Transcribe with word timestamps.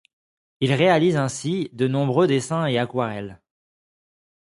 Il 0.61 0.73
réalise 0.73 1.15
ainsi 1.15 1.69
de 1.73 1.87
nombreux 1.87 2.25
dessins 2.25 2.65
et 2.65 2.79
aquarelles. 2.79 3.39